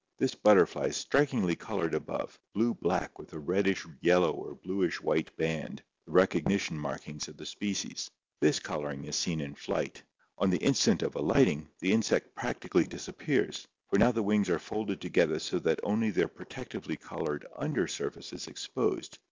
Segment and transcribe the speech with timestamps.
[0.17, 5.37] This butterfly is strikingly colored above, blue black with a reddish yellow or bluish white
[5.37, 8.09] band, the recognition markings of the species.
[8.39, 10.01] This coloring is seen in flight.
[10.39, 15.01] On the instant of alighting, the insect practically disappears, for now the wings are folded
[15.01, 19.19] together so that only their protectively colored under surface is exposed.